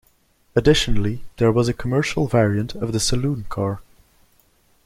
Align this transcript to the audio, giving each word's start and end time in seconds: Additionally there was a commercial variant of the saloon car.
Additionally 0.55 1.23
there 1.37 1.51
was 1.51 1.69
a 1.69 1.75
commercial 1.75 2.25
variant 2.25 2.73
of 2.73 2.91
the 2.91 2.99
saloon 2.99 3.45
car. 3.49 3.81